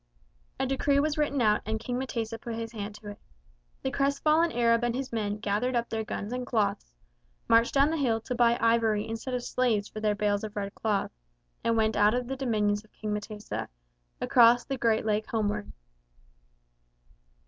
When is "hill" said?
7.97-8.19